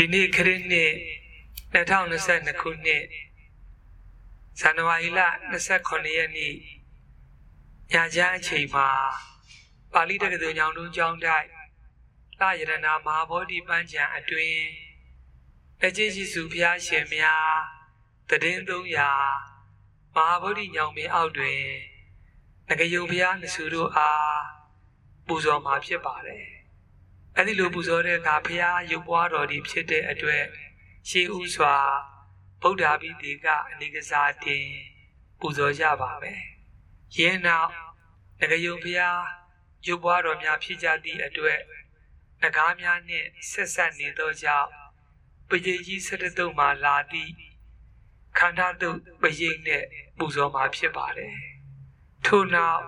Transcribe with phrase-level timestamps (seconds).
[0.00, 0.92] ဒီနေ့ခရစ်နှစ်
[1.74, 3.04] 2022ခုနှစ်
[4.60, 5.20] ဇန်နဝါရီလ
[5.68, 6.54] 29ရက်နေ့
[7.92, 8.88] ညချမ်းအချိန်မှာ
[9.92, 11.48] ပါဠိတက္ကသိုလ်ညောင်တုံးကျောင်းတိုက်
[12.40, 14.56] လာရတနာမဟာဗောဓိပန်းချံအတွင်
[15.84, 17.52] အကျဉ်းရှိစုဘုရားရှင်များ
[18.28, 21.60] တည်င်း300မဟာဗောဓိညောင်ပင်အောက်တွင်
[22.68, 24.40] ငကယုံဘုရားနစုတို့အား
[25.26, 26.57] ပူဇော်မှာဖြစ်ပါတယ်
[27.36, 30.44] အဲ့ဒီလိုပူဇော်တဲ့အခါဘုရားရုပ်ပွားတော်ဒီဖြစ်တဲ့အတွက်
[31.08, 31.76] ရှေးဥစွာ
[32.62, 34.66] ဗုဒ္ဓဘိတိကအနိကစားတင်
[35.40, 36.42] ပူဇော်ကြပါမယ်။
[37.16, 37.70] ယင်းနောက်
[38.40, 39.22] ငကယုံဘုရား
[39.86, 41.60] ရုပ်ပွားတော်များဖြစ်ကြသည့်အတွက်
[42.42, 44.68] ငကားများနှင့်ဆက်ဆက်နေသောကြောင့်
[45.48, 47.32] ပရိကြီး၁၇တုံမှာလာသည့်
[48.38, 48.90] ခန္ဓာတု
[49.22, 49.86] ပရိနှင့်
[50.18, 51.34] ပူဇော်မှာဖြစ်ပါတယ်။
[52.26, 52.82] ထို့နောက်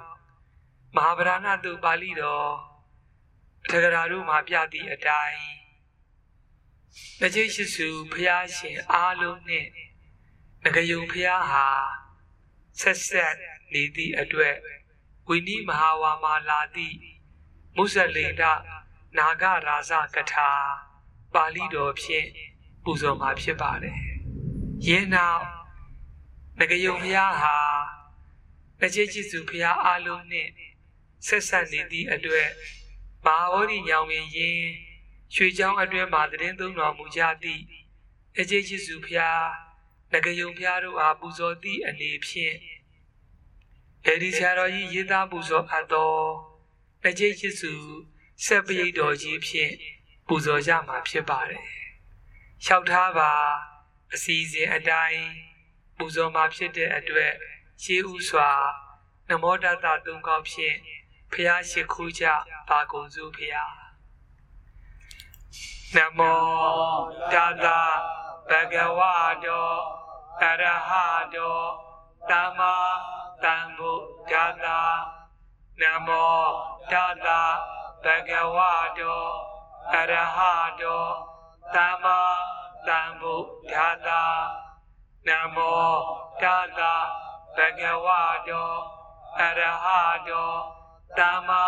[0.96, 2.69] မဟာဗရဏတုပါဠိတော်
[3.68, 5.40] တက္ကရာတို့မှာပြသည့်အတိုင်း
[7.20, 9.66] ငကြိရှိစုဖျားရှင်အားလုံးနဲ့
[10.64, 11.66] ငကယုံဖျားဟာ
[12.80, 13.34] ဆက်ဆက်
[13.72, 14.56] နေသည့်အတွက်
[15.28, 16.96] ဝိနိမဟာဝါမာလာသည့်
[17.76, 18.42] မုဇလိန္ဒ
[19.16, 20.50] နာဂရာဇကထာ
[21.34, 22.28] ပါဠိတော်ဖြင့်
[22.84, 23.98] ပူဇော်မှာဖြစ်ပါတယ်။
[24.86, 25.44] ယင်းနောက်
[26.58, 27.56] ငကယုံဖျားဟာ
[28.80, 30.48] ငကြိရှိစုဖျားအားလုံးနဲ့
[31.26, 32.48] ဆက်ဆက်နေသည့်အတွက်
[33.26, 34.60] မဟာဝရိညောင်ပင်ရင်
[35.34, 37.62] ရွှေချောင်းအတွင်းမှာတရင်သုံးတော်မူကြသည့်
[38.38, 39.42] အကျေရှိစုဖျား
[40.12, 42.56] ငကယုံဖျားတို့အားပူဇော်သည့်အနေဖြင့်
[44.06, 46.14] အဲဒီဆရာတော်ကြီးရေးသားပူဇော်အပ်သော
[47.06, 47.72] အကျေရှိစု
[48.44, 49.74] ဆက်ပိတ်တော်ကြီးဖြင့်
[50.26, 51.64] ပူဇော်ကြမှာဖြစ်ပါတယ်။
[52.64, 53.32] လျှောက်ထားပါ
[54.12, 55.24] အစီအစဉ်အတိုင်း
[55.96, 57.34] ပူဇော်မှာဖြစ်တဲ့အတွက်
[57.82, 58.50] ရှေးဥစွာ
[59.28, 60.76] နမောတတသုံးကောက်ဖြင့်
[61.32, 62.24] ဖျားရှိခိုးကြ
[62.68, 63.72] ပါကုန်စုဖျား
[65.96, 66.42] နမော
[67.32, 67.66] တတ
[68.48, 69.00] ဘဂဝ
[69.44, 69.70] တော
[70.42, 70.90] အရဟ
[71.34, 71.58] တော
[72.30, 72.74] သမ္မာ
[73.44, 74.32] သမ္ဗုဒ္ဓ
[74.64, 74.80] တာ
[75.80, 76.40] နမော
[76.92, 76.94] တ
[77.24, 77.28] တ
[78.04, 78.58] ဘဂဝ
[78.98, 79.24] တော
[79.94, 80.38] အရဟ
[80.80, 81.04] တော
[81.74, 82.20] သမ္မာ
[82.88, 83.74] သမ္ဗုဒ္ဓ
[84.06, 84.22] တာ
[85.26, 85.90] နမော
[86.42, 86.44] တ
[86.78, 86.80] တ
[87.56, 88.06] ဘဂဝ
[88.48, 88.72] တော
[89.40, 89.86] အရဟ
[90.28, 90.79] တော
[91.18, 91.66] သမ္မာ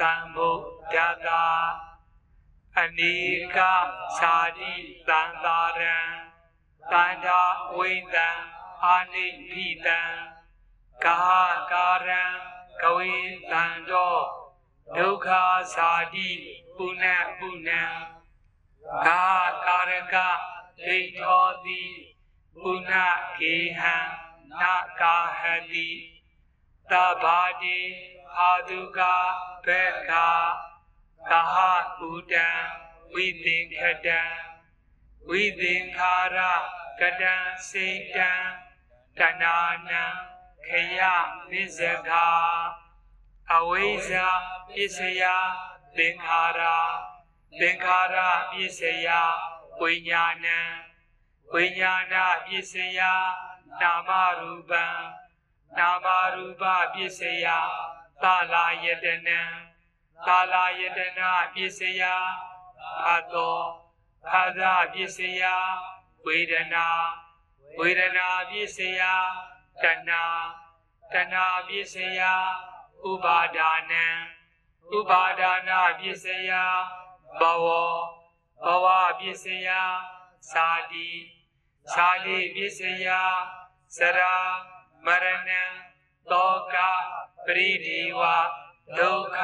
[0.00, 0.96] သမ္ဗုဒ္ဓ
[1.26, 1.46] တာ
[2.78, 3.14] အနိ
[3.56, 3.58] က
[4.18, 4.74] သာတိ
[5.08, 5.98] သံသာရံ
[6.92, 7.42] တန္တာ
[7.76, 8.28] ဝိတံ
[8.84, 10.00] အာနိပိတံ
[11.04, 11.22] ကာ
[11.72, 12.22] ကာရံ
[12.82, 13.12] ကဝေ
[13.50, 14.16] တံတော
[14.96, 15.28] ဒုက္ခ
[15.76, 16.28] သာတိ
[16.76, 17.04] ပုဏ္ဏ
[17.38, 17.82] ပုဏ္ဏံ
[19.06, 19.26] ကာ
[19.66, 20.16] ကာရက
[20.84, 21.82] ဒိဋ္ဌောတိ
[22.60, 22.92] ပုဏ္ဏ
[23.38, 23.96] ကေဟံ
[24.60, 25.42] နာကာဟ
[25.72, 25.88] တိ
[26.90, 27.78] သဗ္ဗာတိ
[28.38, 29.00] အာတုက
[29.66, 30.28] ဘေကာ
[31.30, 31.56] ကဟ
[31.98, 32.48] ကုတံ
[33.12, 34.22] ဝိသင်္ခတံ
[35.28, 36.38] ဝိသင်္ခာရ
[37.00, 37.34] ကတံ
[37.68, 37.86] စေ
[38.16, 38.30] တံ
[39.18, 39.58] တဏာ
[39.88, 40.04] နံ
[40.66, 40.68] ခ
[40.98, 41.00] ယ
[41.50, 42.28] နိစ္စကာ
[43.52, 44.28] အဝိဇ္ဇာ
[44.68, 45.22] ပစ္စယ
[45.96, 46.60] သင်္ခါရ
[47.60, 48.16] သင်္ခါရ
[48.52, 49.08] ပစ္စယ
[49.80, 50.60] ဝိညာဏံ
[51.52, 52.14] ဝိညာဏ
[52.46, 53.00] ပစ္စယ
[53.80, 54.84] နာမရူပံ
[55.78, 56.62] နာမရူပ
[56.94, 57.46] ပစ္စယ
[58.22, 59.40] သာလာယတနံ
[60.26, 62.02] သာလာယတနာပစ္စယ
[63.02, 63.58] ဖတ်သော
[64.28, 64.60] ဖာသ
[64.92, 65.42] ပစ္စယ
[66.24, 66.86] ဝေဒနာ
[67.78, 69.00] ဝေဒနာပစ္စယ
[69.82, 70.10] တဏ
[71.12, 71.34] တဏ
[71.68, 72.20] ပစ္စယ
[73.08, 74.06] ဥပါဒါနံ
[74.96, 76.50] ဥပါဒါနာပစ္စယ
[77.40, 77.66] ဘဝ
[78.64, 78.86] ဘဝ
[79.18, 79.68] ပစ္စယ
[80.52, 81.10] သာတိ
[81.94, 83.06] သာတိပစ္စယ
[83.96, 84.34] စရာ
[85.04, 85.62] မရဏံ
[86.30, 86.76] တောက
[87.45, 88.21] ပရိဒီဝ
[88.97, 89.39] ဒုက္ခ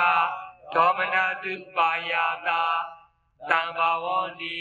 [0.74, 2.14] ဒေါမနတုပါယ
[2.48, 2.64] တာ
[3.50, 4.60] တံဘာဝန္တိ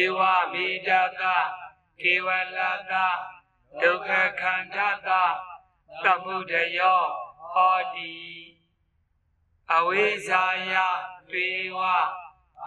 [0.00, 0.20] ဧဝ
[0.52, 0.90] မေတ
[1.20, 1.22] က
[2.00, 2.58] ကေဝလ
[2.90, 2.92] တ
[3.80, 4.08] ဒုက္ခ
[4.40, 5.08] ခန္ဓတ
[6.04, 7.02] သမုဒယော
[7.52, 8.14] ဟောတိ
[9.74, 10.74] အဝိဇ္ဇာယ
[11.30, 11.80] ပေဝ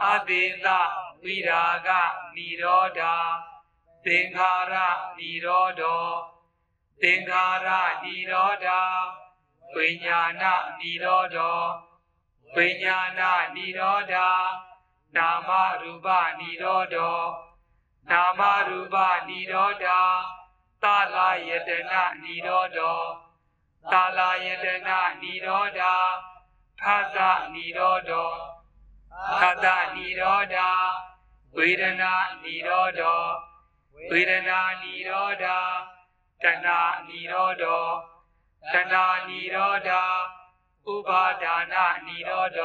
[0.04, 0.68] အတေတ
[1.24, 1.90] ဝိရာဂ
[2.36, 3.16] និရောဓာ
[4.06, 4.74] သင်္ခါရ
[5.18, 6.06] និရောဓော
[7.02, 7.68] သင်္ခါရ
[8.04, 8.82] និရောဓာ
[9.75, 10.45] ဝိညာဏ
[10.81, 11.61] နိရောဓော
[12.55, 13.23] ဝိညာဏ
[13.55, 14.29] နိရောဓာ
[15.17, 15.51] နာမ
[15.83, 16.07] ရူပ
[16.41, 17.19] နိရောဓော
[18.11, 18.97] နာမရူပ
[19.29, 20.01] နိရောဓာ
[20.83, 20.85] သ
[21.15, 23.01] လာယတနာနိရောဓော
[23.93, 25.95] သလာယတနာနိရောဓာ
[26.81, 26.83] ဖ
[27.17, 27.19] သ
[27.53, 28.31] နိရောဓော
[29.39, 30.69] ဖသနိရောဓာ
[31.57, 32.13] ဝေဒနာ
[32.43, 33.23] နိရောဓော
[34.11, 35.59] ဝေဒနာနိရောဓာ
[36.43, 37.85] တဏှာနိရောဓော
[38.73, 39.91] တဏှာနိရောဓ
[40.93, 41.75] ဥပါဒါန
[42.07, 42.61] နိရောဓ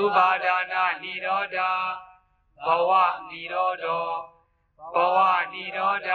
[0.00, 1.58] ဥပါဒါနနိရောဓ
[2.64, 2.90] ဘဝ
[3.28, 3.86] နိရောဓ
[4.94, 5.18] ဘဝ
[5.52, 6.10] နိရောဓ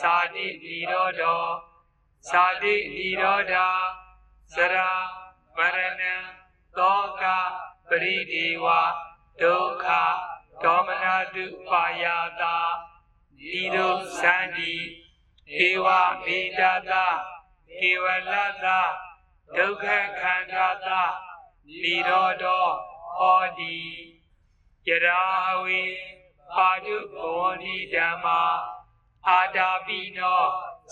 [0.00, 1.22] သာတိနိရောဓ
[2.30, 3.54] သာတိနိရောဓ
[4.54, 4.76] သရ
[5.56, 6.14] မရဏံ
[6.76, 7.22] တောက
[7.88, 8.66] ပရိဒေဝ
[9.40, 9.86] ဒုက္ခ
[10.62, 11.04] ဒေါမန
[11.34, 12.04] တုပါယ
[12.40, 12.56] တာ
[13.38, 14.74] နိရောဇန္တိ
[15.58, 15.86] ဧဝ
[16.24, 17.06] မေတ္တာ
[17.88, 18.66] ဧဝလတ္တ
[19.56, 19.86] ဒုက္ခ
[20.20, 20.88] ခန္ဓာတ
[21.82, 22.66] နိရောဓော
[23.16, 23.78] ဟောတိ
[24.86, 25.22] ယရာ
[25.62, 25.82] ဝေ
[26.56, 28.42] ပါတုဘောဓိဓမ္မာ
[29.28, 30.42] အာတာပိနော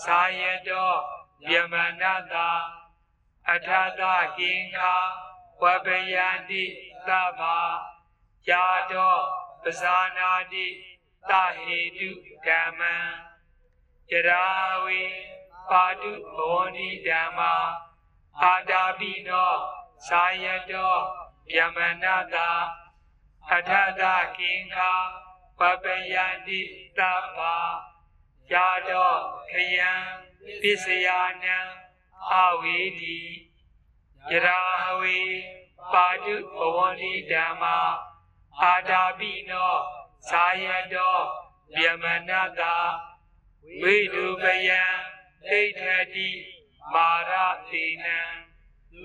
[0.03, 0.93] ဇာယတော
[1.49, 2.33] ယမနတ
[3.49, 4.01] အထာတ
[4.37, 4.93] ကိင်္ခာ
[5.61, 6.63] ဝပယန္တိ
[7.07, 7.57] သဗ္ဗာ
[8.49, 9.17] ယာတော
[9.63, 10.67] ပဇာနာတိ
[11.29, 11.31] တ
[11.61, 12.09] ဟေတု
[12.45, 12.95] ဓမ္မံ
[14.11, 14.45] ယရာ
[14.83, 15.03] ဝေ
[15.69, 17.53] ပါတုဘောဓိဓမ္မာ
[18.41, 19.53] အာတာပိနော
[20.07, 20.95] ဇာယတော
[21.55, 22.35] ယမနတ
[23.51, 24.01] အထတ
[24.37, 24.91] ကိင်္ခာ
[25.59, 26.61] ပပယန္တိ
[26.97, 27.55] တပ္ပါ
[28.51, 29.13] ယာတော
[29.51, 29.91] ခယံ
[30.61, 31.07] ပစ္စယ
[31.43, 31.57] နံ
[32.31, 33.19] အဝေတိ
[34.31, 34.59] ယရာ
[34.99, 35.19] ဝေ
[35.93, 37.77] ပါတုဘဝန္တိဓမ္မာ
[38.61, 39.75] အာတာပိနော
[40.29, 41.17] ဇာယတော
[41.81, 42.61] ယမနတ
[43.81, 44.83] ဝိတုပယံ
[45.47, 45.83] ဒိဋ္ဌ
[46.15, 46.29] တိ
[46.93, 47.31] မာရ
[47.69, 48.19] တိနံ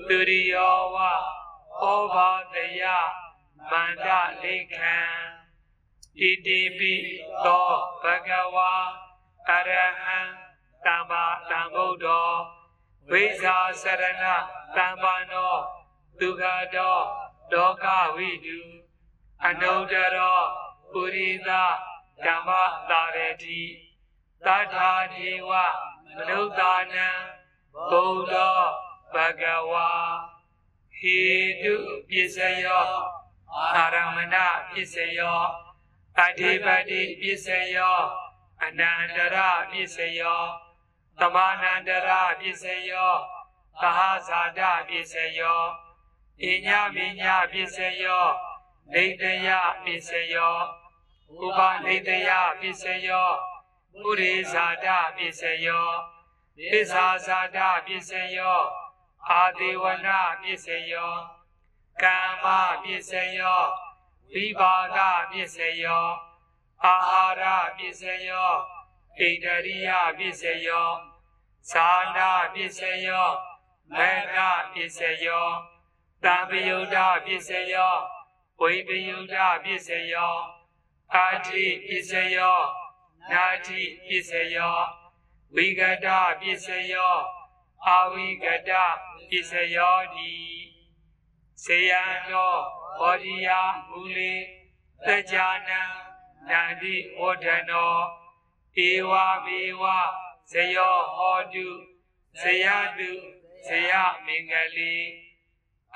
[0.08, 0.96] သူရိယောဝ
[1.80, 2.82] ဩဘာတယ
[3.70, 4.08] မန္တ
[4.42, 4.96] လိခံ
[6.18, 6.94] ဣတိပိ
[7.44, 7.70] သော
[8.02, 8.72] ဘဂဝါ
[9.48, 10.20] အရဟံ
[10.84, 12.30] သမ္မာသမ္ဗုဒ္ဓော
[13.10, 14.24] ဝိဇာစရဏ
[14.76, 15.54] သမ္ပန္နော
[16.20, 16.44] ဒုက္ခ
[16.74, 16.98] တော
[17.52, 17.86] ဒောက
[18.16, 18.60] ဝိတု
[19.46, 20.40] အနုတ္တရော
[20.92, 21.50] ပုရိသ
[22.24, 22.48] ဓမ္မ
[22.90, 23.62] တာရတိ
[24.44, 25.52] သတ္ထာဒေဝ
[26.16, 27.08] မနုဿာနံ
[27.90, 28.34] ဘုဒ္ဓ
[29.14, 29.88] ဘဂဝါ
[30.98, 31.18] ဟေ
[31.62, 31.74] တု
[32.08, 32.88] ပစ္စယော
[33.76, 34.36] အာရမဏ
[34.70, 35.40] ပစ္စယော
[36.20, 37.98] အဓိပတိပစ္စယော
[38.64, 39.36] အနန္တရ
[39.70, 40.40] ပစ္စယော
[41.18, 42.10] သမာနန္တရ
[42.40, 43.12] ပစ္စယော
[43.80, 45.62] သဟဇာတပစ္စယော
[46.42, 48.24] အညမိညာပစ္စယော
[48.92, 49.48] နေတယ
[49.84, 50.56] ပစ္စယော
[51.44, 53.30] ဥပနေတယပစ္စယော
[54.02, 54.86] ပုရိဇာတ
[55.16, 55.88] ပစ္စယော
[56.58, 58.60] သစ္စာဇာတပစ္စယော
[59.28, 61.12] အာဒေဝနာပစ္စယော
[62.02, 62.44] ကမ္မ
[62.82, 63.62] ပစ္စယော
[64.32, 64.98] ဝိပါက
[65.30, 66.06] ပစ္စယော
[66.84, 67.44] အာဟာရ
[67.78, 68.50] ပစ္စယော
[69.16, 70.88] ဣန္ဒရိယပစ္စယော
[71.70, 73.28] ဇာနာပစ္စယော
[73.96, 74.36] မေဃ
[74.72, 75.48] ပစ္စယော
[76.24, 76.96] တံပယုဒ္ဓ
[77.26, 77.94] ပစ္စယော
[78.60, 80.34] ဝိပယုဒ္ဓပစ္စယော
[81.14, 82.60] အာတိပစ္စယော
[83.30, 84.78] နာတိပစ္စယော
[85.54, 86.06] ဝိကတ
[86.40, 87.16] ပစ္စယော
[87.86, 88.70] အာဝိကတ
[89.28, 90.32] ပစ္စယောတိ
[91.64, 92.54] စေယံသော
[92.98, 93.48] ဘောဓိယ
[93.88, 94.34] မူလေ
[95.06, 95.36] တကြ
[95.68, 95.82] နံ
[96.48, 97.94] နန္တိဝဒနော
[98.86, 99.12] ဧဝ
[99.44, 99.82] မေဝ
[100.50, 101.68] ဇယောဟောတု
[102.40, 102.66] ဇယ
[102.98, 103.12] တု
[103.66, 103.92] ဇယ
[104.24, 104.94] မင်္ဂလိ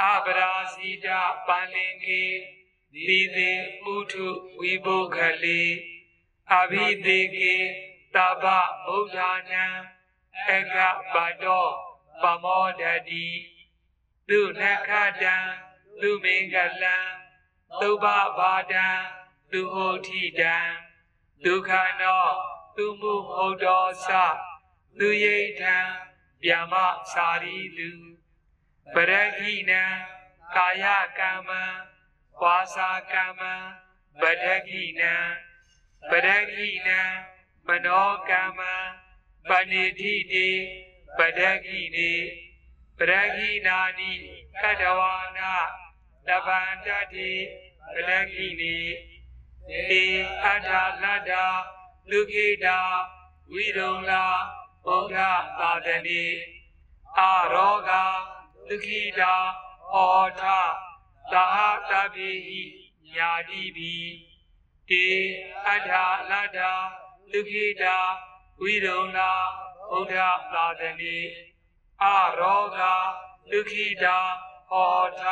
[0.01, 1.07] အပရာစီတ
[1.47, 2.25] ပန္လင်ကေ
[2.93, 3.51] သီသေ
[3.93, 4.27] ဥထု
[4.59, 5.63] ဝိဘုခလိ
[6.51, 7.55] အဘိသေကေ
[8.15, 8.45] တဗ္ဗ
[8.87, 9.19] ဗုဒ္ဓ
[9.53, 9.67] နာ
[10.49, 10.77] အက
[11.15, 11.67] ပတော
[12.23, 13.29] ပမောဒတိ
[14.29, 14.91] သူနခ
[15.23, 15.37] တံ
[16.01, 16.97] သူမင်္ဂလံ
[17.81, 18.05] သုဘ
[18.39, 18.89] ဘာဒံ
[19.51, 20.57] သူဟောတိတံ
[21.45, 22.27] ဒုက္ခနော
[22.77, 24.09] သူမှုဟုတ်တော်သ
[24.99, 25.77] သူယိထံ
[26.45, 26.75] ဗျမ
[27.13, 27.91] စာရီလူ
[28.95, 29.85] ပရဟိနံ
[30.57, 30.85] ကာယ
[31.19, 31.63] ကမ္မံ
[32.41, 33.55] ဝါစာကမ္မံ
[34.21, 35.15] ပဒကိနံ
[36.11, 37.01] ပဒကိနံ
[37.67, 38.75] မနောကမ္မံ
[39.49, 40.49] ပဏိတိတိ
[41.19, 42.13] ပဒကိနေ
[42.99, 44.13] ပရဟိနာနိ
[44.63, 45.55] ကတဝါနာ
[46.29, 47.31] တပန္တတိ
[47.93, 50.05] ပဒကိနေေ
[50.45, 50.71] အတ္တ
[51.03, 51.45] လတ္တာ
[52.11, 52.79] လူခိတာ
[53.53, 54.25] ဝိရုံလာ
[54.85, 56.25] ဘုရားသာတတိ
[57.19, 57.91] အာရောဂ
[58.69, 59.35] လူခိတာ
[59.93, 60.43] ဟောထ
[61.33, 62.63] သာဟတပိဟိ
[63.15, 63.95] ညာတိပိ
[64.91, 65.07] တေ
[65.67, 65.93] အတ္တ
[66.31, 66.73] လတ္တာ
[67.33, 67.97] လူခိတာ
[68.61, 69.33] ဝိရုံလာ
[69.91, 71.19] ဘုရားသာတတိ
[72.03, 72.81] အာရောဂ
[73.51, 74.19] လူခိတာ
[74.71, 75.23] ဟောထ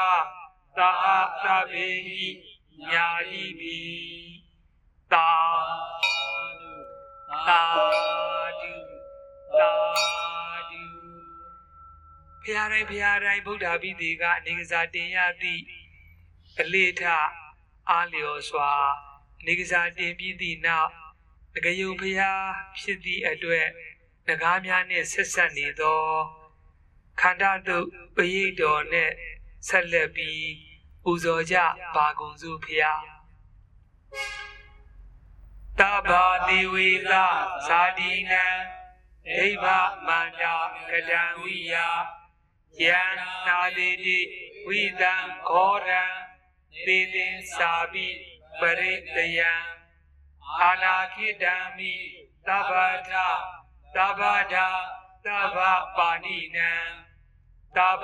[0.76, 0.90] သာ
[1.42, 2.24] ဟတပိဟိ
[2.90, 3.78] ညာတိပိ
[5.12, 5.30] သာ
[7.48, 7.62] သာ
[8.60, 8.72] ဓု
[9.58, 9.72] သာ
[10.70, 10.82] ဓု
[12.42, 15.62] ဖရာတိုင်းဖရာတိုင်းဗုဒ္ဓပိတိကအနေကစားတင်ရသည့်
[16.60, 17.02] အလေးထ
[17.90, 18.72] အားလျော်စွာ
[19.08, 19.09] အ
[19.46, 20.90] နေကစားတင်ပြီးသည့်နောက်
[21.54, 22.30] တကယုံဖရာ
[22.78, 23.66] ဖြစ်သည့်အတွက်
[24.26, 26.02] ငကားများနှင့်ဆက်ဆက်နေသော
[27.20, 27.78] ခန္ဓာတု
[28.16, 29.14] ပရိတ်တော်နှင့်
[29.68, 30.50] ဆက်လက်ပြီး
[31.02, 31.56] ပူဇော်ကြ
[31.96, 32.92] ပါကုန်စုဖရာ
[35.78, 37.12] တဘာတိဝေသ
[37.66, 38.46] ဇာတိနံ
[39.36, 39.64] ဒိဗ
[40.06, 40.56] မန္တာ
[40.90, 41.74] ကတံဝိယ
[42.82, 43.00] ယံ
[43.46, 44.18] နာတိတိ
[44.66, 45.14] ဝိတံ
[45.48, 46.04] ခောရံ
[46.86, 48.08] သေသင်္စာပိ
[48.60, 49.52] ပရိတယံ
[50.60, 51.94] အာနာခိတံမိ
[52.46, 52.72] သဗ္ဗ
[53.10, 53.12] ထ
[53.94, 54.68] သဗ္ဗဒာ
[55.24, 55.58] သဗ္ဗ
[55.96, 56.72] ပါဏိနံ
[57.76, 58.00] သဗ္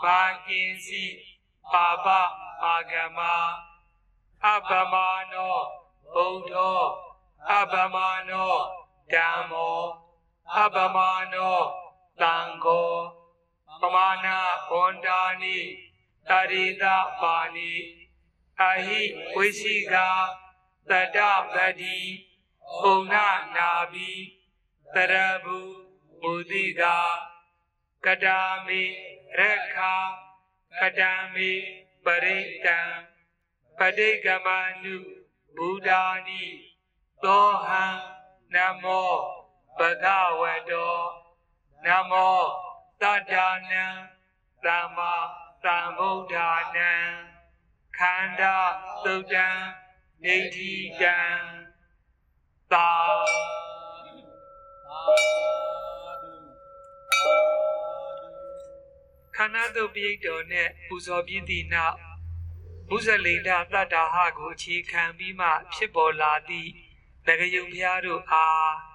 [0.00, 1.04] ဘာကင်စီ
[1.72, 2.06] ပါပ
[2.62, 3.20] အာဂမ
[4.44, 4.94] အပမ
[5.32, 5.58] နော
[6.12, 6.80] ဘုဒ္ဓော
[7.50, 7.96] အပမ
[8.28, 8.54] နော
[9.12, 10.01] ဓမ္မော
[10.56, 10.96] အပမ
[11.32, 11.58] နော
[12.20, 12.90] သံဃော
[13.80, 14.28] ပမာဏ
[14.68, 15.56] ဝန္တာနိ
[16.28, 16.84] တရိတ
[17.20, 17.72] ပါဏိ
[18.60, 19.00] အဟိ
[19.34, 19.94] ဝိရှိက
[20.90, 21.18] တတ
[21.54, 21.98] ပတိ
[22.78, 22.82] ဩ
[23.12, 23.14] န
[23.56, 24.10] နာဘိ
[24.94, 25.74] တရဘူး
[26.20, 26.82] မုတိက
[28.04, 28.82] ကတာမိ
[29.36, 29.38] ရ
[29.74, 29.94] ခာ
[30.80, 31.50] ကတံမိ
[32.04, 32.78] ပရိတံ
[33.78, 34.48] ပဋိကမ
[34.82, 34.96] နု
[35.56, 36.42] ဘုဒ္ဓာနိ
[37.24, 37.84] သောဟံ
[38.54, 39.41] နမော
[39.78, 40.06] ဘဂ
[40.40, 40.94] ဝတော
[41.84, 42.42] နမော
[43.00, 43.34] တတ္တ
[43.70, 43.84] နံ
[44.64, 45.14] သမ္မာ
[45.64, 46.92] သမ္ဗုဒ္ဓာနံ
[47.98, 48.56] ခန္ဓာ
[49.04, 49.48] သုတ်တံ
[50.24, 51.18] နေတိတံ
[52.72, 52.90] သာ
[59.36, 61.96] ခန္ဓာတုတ်ပိဋတော်နဲ့ပူဇော်ပြီးသည့်နောက်
[62.88, 66.70] မုဇလိန္ဒတတ္တာဟကိုအခြေခံပြီးမှဖြစ်ပေါ်လာသည့်
[67.26, 68.91] ငကယုံဖျားတို့အား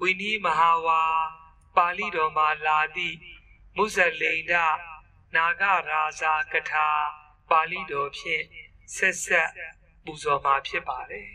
[0.00, 1.02] ဝိနည်းမဟာဝါ
[1.76, 3.16] ပါဠိတော်မှာလာသည့်
[3.76, 4.54] မုဇလိန္ဒ
[5.34, 6.88] နာဂရာဇာကထာ
[7.50, 8.44] ပါဠိတော်ဖြင့်
[8.94, 9.50] ဆက်ဆက်
[10.04, 11.30] ပူဇော်မှာဖြစ်ပါတယ်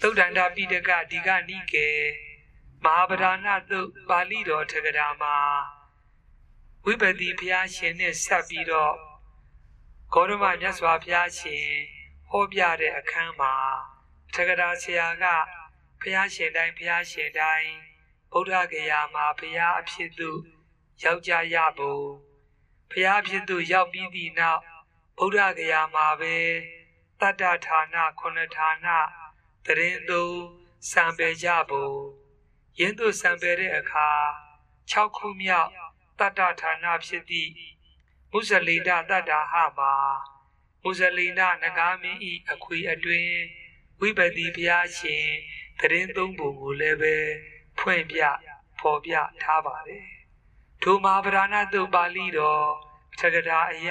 [0.00, 1.88] သုတ်တန္တပိဋကဒီကနိကေ
[2.84, 5.36] မဟာဗဒနာသုတ်ပါဠိတော်ထကရာမှာ
[6.84, 8.94] ဝိပတိဘုရားရှင်နဲ့ဆက်ပြီးတော့
[10.12, 11.66] ဂေါရမမြတ်စွာဘုရားရှင်
[12.30, 13.54] ဟောပြတဲ့အခန်းမှာ
[14.34, 15.24] ထကရာဆရာက
[16.00, 17.70] ဘုရားရှင်တိုင်းဘုရားရှင်တိုင်း
[18.32, 20.40] ဗုဒ္ဓဂယာမှာဘုရားအဖြစ်သို့
[21.02, 22.06] ရောက်ကြရဖို့
[22.90, 24.62] ဘုရားအဖြစ်သို့ရောက်ပြီးသည့်နောက်
[25.18, 26.36] ဗုဒ္ဓဂယာမှာပဲ
[27.20, 28.86] တတ္တဌာနခုနှစ်ဌာန
[29.66, 30.22] တရင်သူ
[30.90, 31.98] စံပေကြဖို့
[32.78, 34.08] ယင်းသို့စံပေတဲ့အခါ
[34.92, 35.70] 6ခုမြောက်
[36.18, 37.52] တတ္တဌာနဖြစ်သည့်
[38.30, 39.94] မုဇလိဒတတ္တာဟမှာ
[40.82, 43.30] မုဇလိဒနဂါမင်းဤအခွေအတွင်
[44.00, 45.28] ဝိပတိဘုရားရှင်
[45.80, 47.16] တရင်သုံးပုံကိုလည်းပဲ
[47.78, 48.20] ဖွင့်ပြ
[48.78, 50.06] ဖော်ပြထားပါတယ်
[50.82, 52.66] ထိုမဟာဗရဏတုပါဠိတော်
[53.18, 53.90] သက္ကရာအယ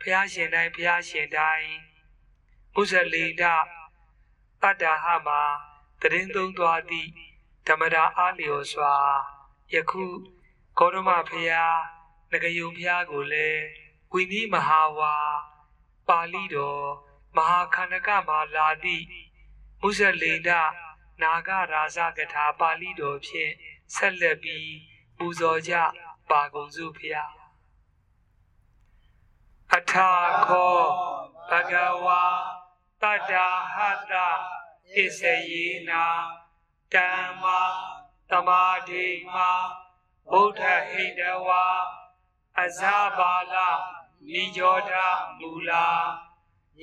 [0.00, 1.70] ဘုရားရှင်တိုင်းဘုရားရှင်တိုင်း
[2.80, 3.42] ဥဇလိဒ
[4.62, 5.42] တတ္တဟမှာ
[6.00, 7.10] တရင်သုံးသွားသည့်
[7.66, 8.94] ဓမ္မတာအားလျော်စွာ
[9.74, 10.04] ယခု
[10.78, 11.78] ဂေါရမဘုရား
[12.30, 13.64] ငကယုံဘုရားကိုလည်း
[14.12, 15.14] ဝိနည်းမဟာဝါ
[16.08, 16.86] ပါဠိတော်
[17.36, 19.04] မဟာခန္ဓကမှာလာသည့်
[19.80, 20.50] မုဇလိဒ
[21.22, 23.52] နာဂရာဇကထာပါဠိတော်ဖြင့်
[23.94, 24.74] ဆက်လက်ပြီး
[25.16, 25.74] ပူဇော်ကြ
[26.30, 27.32] ပါကုန်စုဖျား
[29.76, 30.10] အထာ
[30.46, 30.78] ခော
[31.50, 32.22] ဘဂဝါ
[33.02, 33.76] တတ္တာဟ
[34.10, 34.12] တ
[34.92, 36.04] ဣစယေနာ
[36.92, 37.60] ဓမ္မာ
[38.30, 39.50] သမာဓိမာ
[40.30, 41.64] ဗုဒ္ဓဟိတဝါ
[42.58, 42.80] အဇ
[43.16, 43.54] ဘာလ
[44.32, 44.92] နိယောဓ
[45.38, 45.88] မူလာ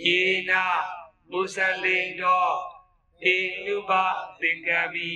[0.04, 0.66] ယေနာ
[1.30, 2.71] မုစလိန်တော်
[3.34, 3.92] ဧနုပ
[4.42, 5.12] သင်္ကမိ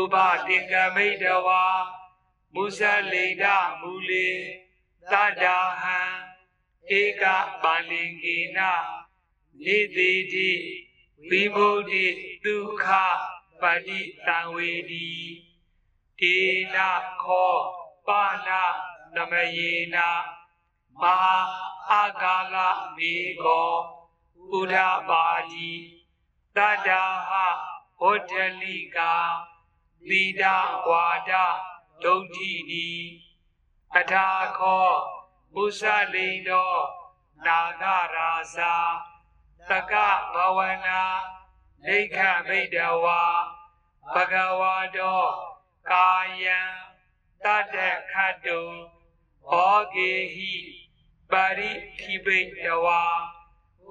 [0.00, 1.64] ဥပသင်္ကမိတဝါ
[2.54, 2.80] မုဇ
[3.12, 3.44] လိဒ
[3.80, 4.28] မူလေ
[5.10, 5.12] တ
[5.42, 6.00] တာဟံ
[6.98, 7.24] ဧက
[7.62, 8.58] ပါလင်ကေန
[9.64, 10.50] နေတိတိ
[11.28, 12.04] ဝိမု ക്തി
[12.44, 12.86] ဒုက္ခ
[13.60, 15.10] ပတိတံဝေဒီ
[16.18, 16.36] ဒေ
[16.74, 16.76] န
[17.22, 17.54] ခော
[18.06, 18.48] ပါဏ
[19.14, 20.08] သမယေနာ
[21.00, 21.38] မဟာ
[21.90, 22.56] အာကာလ
[22.96, 23.14] မေ
[23.44, 23.74] ကော
[24.58, 24.74] ဥဒ
[25.08, 25.99] ပါတိ
[26.56, 27.32] တတ္တာဟ
[28.02, 29.14] ဝတ္တလိကာ
[30.08, 30.56] သီတာ
[30.88, 31.32] ဝါဒ
[32.02, 32.90] ဒုဋ္ဌိနီ
[33.96, 34.28] အထာ
[34.58, 34.88] ခော
[35.54, 35.82] မုစ
[36.14, 36.72] လိန်တော
[37.46, 38.74] နာဂရာဇာ
[39.68, 39.92] တက
[40.34, 41.02] ဘဝနာ
[41.86, 43.22] ဒိဋ္ဌမိတဝါ
[44.14, 45.22] ဘဂဝါတော
[45.90, 46.10] ကာ
[46.42, 46.60] ယံ
[47.44, 47.76] တတ္တ
[48.12, 48.60] ခတ္တု
[49.50, 49.54] ဩ
[49.94, 50.54] ဂေဟိ
[51.30, 53.02] ပါရိခိဘိတဝါ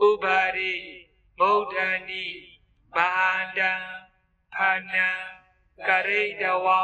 [0.07, 0.73] ဥပါရိ
[1.39, 2.48] မௌဒန္တိ
[2.95, 3.73] ဘာန္တံ
[4.55, 4.57] ဖ
[4.93, 5.09] ဏံ
[5.87, 6.81] ကရိတဝါ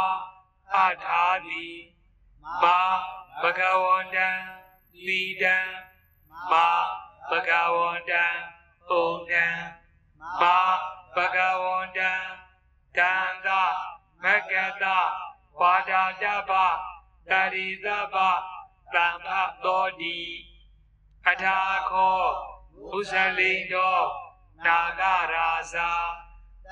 [0.75, 1.67] အထာတိ
[2.63, 2.79] မာ
[3.41, 4.29] ဘဂဝန္တံ
[5.05, 5.57] သီတံ
[6.51, 6.69] မာ
[7.29, 8.25] ဘဂဝန္တံ
[8.89, 8.91] ဩ
[9.29, 9.47] နံ
[10.41, 10.59] မာ
[11.15, 12.11] ဘဂဝန္တံ
[12.97, 13.47] တန္တ
[14.23, 14.85] မကတ
[15.59, 16.51] ဝါဒတပ
[17.29, 18.15] တရိသပ
[18.93, 19.27] တံဖ
[19.63, 20.19] သောတိ
[21.27, 21.59] အထာ
[21.89, 22.21] ခော
[22.97, 24.24] ဥဇလိန်တော
[24.65, 25.01] နာဂ
[25.33, 25.89] ရာဇာ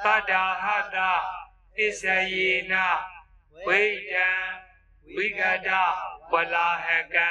[0.03, 0.97] တတ္တာဟတ
[1.75, 2.73] သစ္စယေန
[3.65, 4.29] ဝိတံ
[5.15, 5.69] ဝိကတ
[6.31, 7.29] ဝလာဟကံ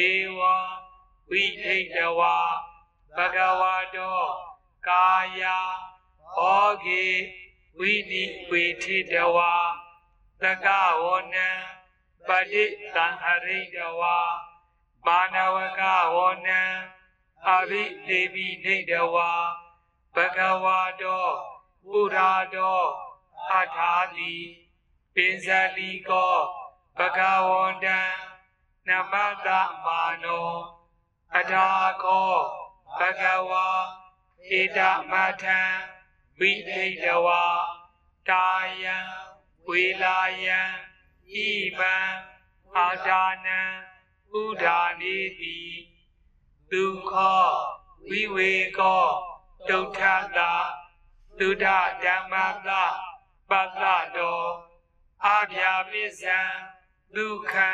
[0.00, 0.04] ဧ
[0.38, 0.40] ဝ
[1.30, 2.36] ဝိဋိတဝါ
[3.16, 4.20] ဘဂဝါတော
[4.88, 5.08] ကာ
[5.40, 5.42] ယ
[6.34, 7.06] ဟောကေ
[7.78, 9.52] ဝိနိဝေထိတဝါ
[10.42, 10.66] တက
[11.02, 11.48] ဝနံ
[12.26, 12.64] ပတိ
[12.94, 14.18] တံဟရိတဝါ
[15.06, 15.82] မာနဝက
[16.14, 16.62] ဝနံ
[17.46, 19.32] အဘိဒေဝိနေတဝါ
[20.14, 21.26] ဘဂဝါတော
[21.84, 22.82] ပုရာတော
[23.58, 24.34] အထာတိ
[25.14, 26.36] ပိဇာတိကော
[26.98, 28.00] ဘဂဝန္တံ
[28.88, 29.14] နမ
[29.46, 29.48] တ
[29.84, 30.50] မာနော
[31.36, 31.68] အထာ
[32.02, 32.34] ခော
[32.98, 33.68] ဘဂဝါ
[34.48, 34.78] ဣဒ
[35.10, 35.60] မထံ
[36.38, 37.44] ဝိဒိတဝါ
[38.28, 38.46] တာ
[38.82, 38.98] ယံ
[39.68, 40.60] ဝေလာယံ
[41.32, 41.34] ဣ
[41.78, 41.96] မံ
[42.76, 43.60] အာဒါနံ
[44.40, 45.58] ဥဒါနေတိ
[46.72, 47.12] ဒုက္ခ
[48.08, 49.06] ဝိဝေကော
[49.68, 50.02] ဒုဋ္ဌ
[50.36, 50.52] တာ
[51.38, 51.66] သုဒ္ဓ
[52.04, 52.34] ဓမ္မ
[52.66, 52.84] တာ
[53.50, 53.84] ပတ္တ
[54.16, 54.40] တော
[55.24, 56.38] အာဗျာပိဇံ
[57.16, 57.70] ဒုက္ခံ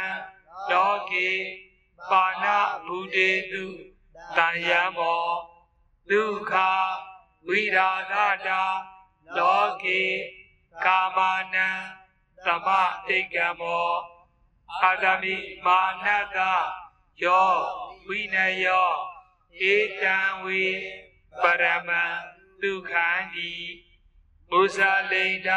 [0.71, 1.31] လောကေ
[2.11, 2.47] ပါဏ
[2.87, 3.65] ဗုဒေတု
[4.37, 5.27] တန်ယမော
[6.11, 6.53] ဒုက္ခ
[7.49, 8.15] ဝိရာဂ
[8.47, 8.63] တာ
[9.37, 10.03] လောကေ
[10.85, 11.19] ကာမ
[11.55, 11.69] နံ
[12.45, 12.69] သမ
[13.09, 13.89] တိကမော
[14.83, 16.39] အာဂမိမာနတ
[17.23, 18.91] ယော ဝိနယော
[19.73, 20.65] ဧတံဝေ
[21.43, 22.03] ပရမံ
[22.63, 23.53] ဒုက္ခံဒီ
[24.51, 24.79] မုဇ
[25.13, 25.51] လိန္ဒ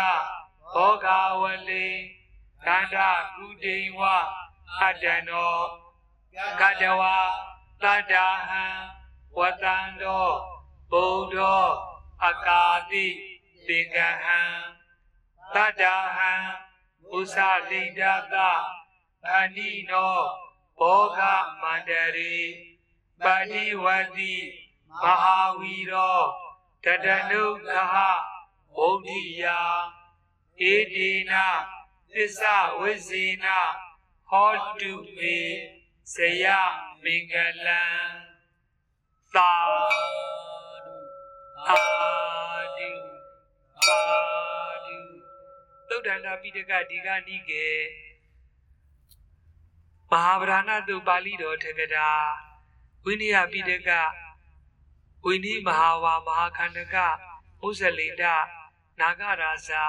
[0.74, 1.08] ဘောဂ
[1.42, 1.88] ဝလေ
[2.66, 4.02] ကန္တာကုတိဝ
[4.82, 5.56] အတ္တနော
[6.62, 7.18] ကတဝါ
[7.84, 8.14] တတ္တ
[8.50, 8.66] ဟံ
[9.38, 10.28] ဝတံတော
[10.92, 11.66] ဘုဒ္ဓော
[12.26, 13.06] အကာတိ
[13.68, 14.42] သင်္ကဟံ
[15.54, 15.84] တတ္တ
[16.16, 16.32] ဟံ
[17.18, 17.38] ဥသ
[17.70, 18.02] လိန္ဒ
[18.34, 18.36] သ
[19.24, 20.47] ဗန္ဒီနော
[20.80, 21.20] ဘောဂ
[21.62, 22.36] မန္တရေ
[23.24, 23.86] ပါဠိဝ
[24.16, 24.36] တိ
[24.90, 26.22] မဟာဝီရော
[26.84, 27.96] တတနုခဟ
[28.76, 29.60] ဘုဒ္ဓိယာ
[30.72, 31.34] ဧတေန
[32.14, 33.48] သစ္စာဝိဇေန
[34.30, 35.38] ဟောတုမေ
[36.14, 36.46] ဇယ
[37.04, 37.34] မင်္ဂ
[37.66, 37.84] လံ
[39.36, 39.54] သာ
[41.68, 41.80] အာ
[42.78, 42.90] ဒု
[43.86, 44.02] ပါ
[44.86, 44.98] ဒု
[45.90, 47.68] သုဒ္ဓန္တာပိဋကဒီကနိကေ
[50.12, 52.10] မဟာဗราဏတုပါဠိတော်ထကတာ
[53.04, 53.90] ဝိနည်းပိဋက
[55.26, 56.96] ဝိနည်းမဟာဝါမဟာခန္ဓက
[57.62, 58.24] မုဇလိတ
[59.00, 59.86] နာဂရာဇာ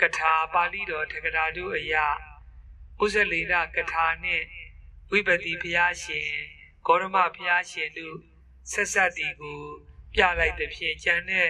[0.00, 2.06] ကထာပါဠိတော်ထကတာတို့အရာ
[2.98, 4.44] မုဇလိတကထာနှင့်
[5.10, 6.28] ဝိပတိဘုရားရှင်
[6.86, 8.16] ဂေါရမဘုရားရှင်တို့
[8.72, 9.60] ဆက်ဆက်တီကို
[10.12, 11.48] ပြလိုက်တဲ့ဖြင့်ကျန်တဲ့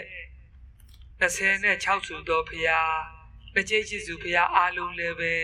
[1.21, 2.95] 26စုသောဘုရား
[3.55, 5.35] မကျေရှိစုဘုရားအားလုံးလည်းပဲ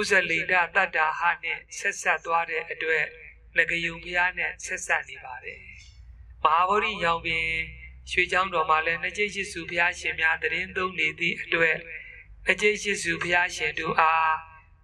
[0.00, 3.04] ဥဇလိတတတ္တာဟနဲ့ဆက်ဆက်သွားတဲ့အတွက်
[3.56, 5.60] ငကယုံဘုရားနဲ့ဆက်ဆက်နေပါတယ်။
[6.44, 7.46] မဟာဗောဓိရောင်ပင်
[8.10, 11.76] ရွှေချောင်းတော်မှာလည်းနှကျိတ်ရှိစုဘုရားရှင်များတရင်သုံးနေသည့်အတွက်
[12.46, 14.34] နှကျိတ်ရှိစုဘုရားရှင်တို့အား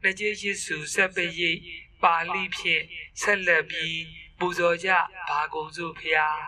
[0.03, 1.59] နှကျိတ်ရှိစုဆက်ပရိတ်
[2.03, 2.83] ပါဠိဖြင့်
[3.21, 4.03] ဆက်လက်ပြီး
[4.39, 4.91] ပူဇော်ကြ
[5.29, 6.41] ဘာကုံစုဘုရား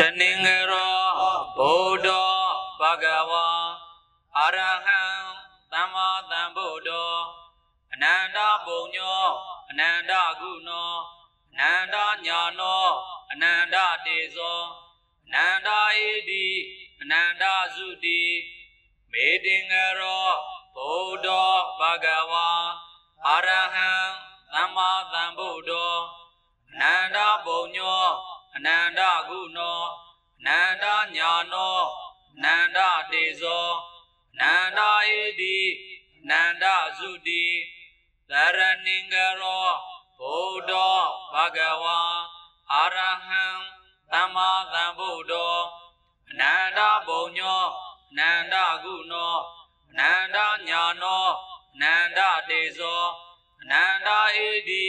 [0.00, 0.96] တနင်္ဂရော
[1.58, 2.08] ဗုဒ္ဓ
[2.80, 3.46] ဘဂဝါ
[4.38, 5.00] အရဟံ
[5.72, 7.14] သမ္မာသမ္ဗုဒ္ဓော
[7.92, 9.26] အနန္တပုံညော
[9.68, 10.92] အနန္တကုဏော
[11.52, 12.86] အနန္တညာနော
[13.30, 14.60] အနန္တတေဇော
[15.24, 15.68] အနန္တ
[16.04, 16.46] ဧတိ
[17.00, 18.22] အနန္တသုတိ
[19.12, 20.30] မေတင်္ဂရော
[20.76, 21.28] ဗုဒ္ဓ
[21.78, 22.48] ဘဂဝါ
[23.26, 23.90] အရဟံ
[24.52, 25.94] သမ္မာသမ္ဗုဒ္ဓော
[26.70, 28.06] အနန္တပုံညော
[28.54, 29.82] အနန္တကုဏော
[30.38, 30.84] အနန္တ
[31.16, 32.05] ညာနောအ
[32.42, 32.78] နန္ဒ
[33.12, 33.68] တေဇော
[34.40, 34.80] နန္ဒ
[35.18, 35.58] ဧတိ
[36.30, 36.64] နန္ဒ
[36.98, 37.44] သုတိ
[38.30, 39.68] သရဏင်္ဂရော
[40.18, 40.72] ဘုဒ္ဓ
[41.32, 42.00] ဘဂဝါ
[42.72, 43.44] အာရဟံ
[44.12, 45.56] သမ္မာသမ္ဗုဒ္ဓော
[46.30, 47.64] အနန္တဘုံညော
[48.10, 49.36] အနန္တကုနော
[49.90, 50.36] အနန္တ
[50.68, 51.26] ညာနော
[51.74, 53.04] အနန္တတေဇော
[53.62, 54.08] အနန္တ
[54.46, 54.86] ဧတိ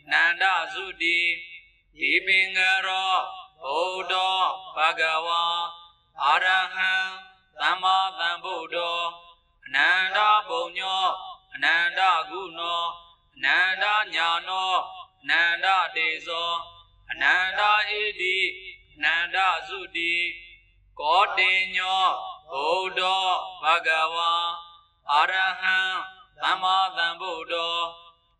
[0.00, 1.18] အနန္တသုတိ
[1.98, 3.14] ဒီပင်္ဂရော
[3.62, 4.14] ဘုဒ္ဓ
[4.76, 5.44] ဘဂဝါ
[6.22, 6.92] အာရဟံ
[7.60, 8.98] သမ္မာသမ္ဗုဒ္ဓော
[9.64, 11.06] အနန္တဘုံညော
[11.54, 12.00] အနန္တ
[12.30, 12.82] ကုနော
[13.36, 14.74] အနန္တညာနော
[15.22, 16.52] အနန္တတေဇော
[17.10, 17.60] အနန္တ
[18.00, 18.38] ဧတိ
[18.94, 20.14] အနန္တသုတိ
[21.00, 22.06] ကောတိညော
[22.50, 23.00] ဘုဒ္ဓ
[23.62, 24.32] ဘဂဝါ
[25.10, 25.78] အာရဟံ
[26.40, 27.76] သမ္မာသမ္ဗုဒ္ဓော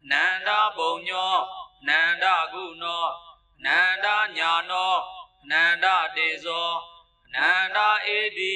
[0.04, 1.34] အနန္တဘုံညော
[1.80, 3.04] အနန္တကုနော
[3.58, 4.06] အနန္တ
[4.38, 4.94] ညာနော
[5.42, 6.93] အနန္တတေဇောအ
[7.34, 7.78] နန္တ
[8.16, 8.54] ဧတိ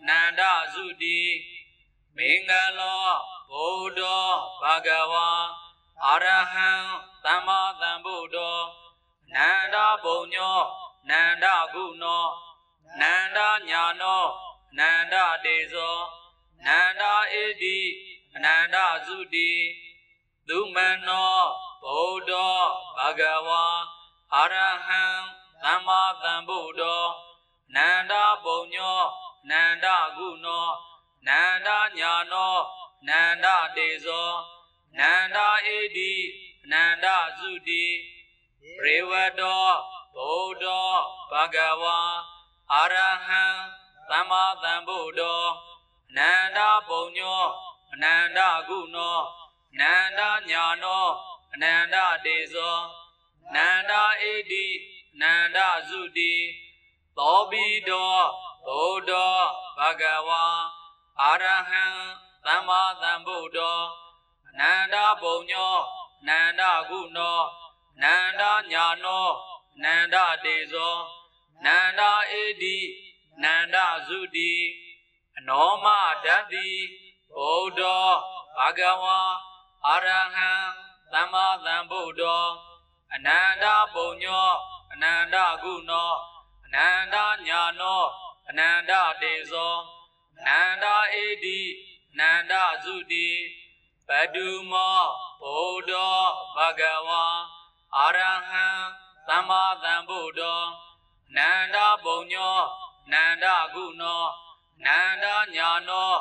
[0.00, 0.40] အနန္တ
[0.74, 1.20] သုတိ
[2.16, 3.06] မင်္ဂလော
[3.50, 4.00] ဘုဒ္ဓ
[4.62, 5.28] ဘဂဝါ
[6.04, 6.70] အာရဟံ
[7.24, 8.58] သမ္မာသမ္ဗုဒ္ဓော
[9.34, 10.60] နန္ဒဘုံညော
[11.10, 12.24] နန္ဒကုနော
[13.00, 13.38] နန္ဒ
[13.70, 14.24] ညာနော
[14.78, 15.98] နန္ဒတေဇော
[16.66, 17.02] နန္ဒ
[17.42, 17.78] ဧတိ
[18.34, 19.50] အနန္ဒသုတိ
[20.48, 20.76] သုမ
[21.08, 21.38] နော
[21.84, 22.32] ဘုဒ္ဓ
[22.96, 23.64] ဘဂဝါ
[24.34, 24.56] အာရ
[24.86, 25.02] ဟံ
[25.62, 27.04] သမ္မာသမ္ဗုဒ္ဓော
[27.76, 28.12] နန္ဒ
[28.44, 29.00] ဘုံညော
[29.50, 30.66] နန္ဒကုနော
[31.26, 32.56] နန္ဒညာနော
[33.08, 34.30] နန္ဒတေဇော
[34.98, 35.38] နန္ဒ
[35.76, 36.12] ဧတိ
[36.64, 37.06] အနန္ဒ
[37.38, 37.84] သုတိ
[38.84, 39.66] ရေဝတော
[40.14, 40.64] ဘုဒ္ဓ
[41.30, 41.98] ဘဂဝါ
[42.72, 43.44] အာရဟံ
[44.08, 45.44] သမ္မာသမ္ဗုဒ္ဓော
[46.10, 46.58] အနန္ဒ
[46.88, 47.44] ဘုံညော
[47.92, 49.18] အနန္ဒကုနော
[49.72, 51.06] အနန္ဒညာနော
[51.52, 52.78] အနန္ဒတေဇော
[53.54, 53.92] နန္ဒ
[54.30, 54.66] ဧတိ
[55.14, 55.58] အနန္ဒ
[55.88, 56.32] သုတိ
[57.18, 58.14] သောဘိတော
[58.66, 59.12] ဘုဒ္ဓ
[59.78, 60.44] ဘဂဝါ
[61.20, 61.84] အာရဟံ
[62.44, 63.80] သမ္မာသမ္ဗုဒ္ဓော
[64.48, 65.76] အနန္တဘုံညော
[66.20, 67.40] အနန္တကုနော
[67.96, 69.28] အနန္တညာနော
[69.76, 70.96] အနန္တတေဇော
[71.58, 72.00] အနန္တ
[72.40, 72.78] ဧတိ
[73.34, 73.76] အနန္တ
[74.08, 74.52] သုတိ
[75.36, 75.86] အနောမ
[76.24, 76.68] ဓတ္တိ
[77.36, 77.80] ဘုဒ္ဓ
[78.58, 79.20] ဘဂဝါ
[79.86, 80.50] အာရဟံ
[81.12, 82.44] သမ္မာသမ္ဗုဒ္ဓော
[83.14, 84.50] အနန္တဘုံညော
[84.92, 86.31] အနန္တကုနောအ
[86.74, 87.16] နန္တ
[87.48, 88.04] ညာနော
[88.48, 89.74] အနန္တတေဇော
[90.46, 90.84] နန္ဒ
[91.22, 91.60] ဧတိ
[92.18, 92.52] နန္ဒ
[92.84, 93.28] သုတိ
[94.08, 95.02] ပတုမော
[95.42, 95.92] ဘုဒ္ဓ
[96.56, 97.24] ဘဂဝါ
[97.96, 98.66] အာရဟံ
[99.28, 100.62] သမ္မာသမ္ဗုဒ္ဓော
[101.36, 102.58] နန္ဒဘုံညော
[103.12, 104.22] နန္ဒကုနော
[104.86, 106.12] နန္ဒညာနော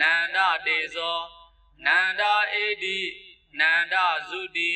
[0.00, 1.18] နန္ဒတေဇော
[1.86, 2.22] နန္ဒ
[2.62, 2.98] ဧတိ
[3.58, 3.94] နန္ဒ
[4.28, 4.74] သုတိ